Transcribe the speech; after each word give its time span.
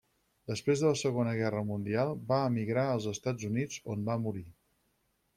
Després 0.51 0.79
de 0.83 0.87
la 0.93 0.99
Segona 1.01 1.33
Guerra 1.39 1.59
Mundial 1.71 2.13
va 2.31 2.39
emigrar 2.51 2.85
als 2.93 3.05
Estats 3.11 3.47
Units, 3.53 3.77
on 3.97 4.07
va 4.09 4.17
morir. 4.25 4.43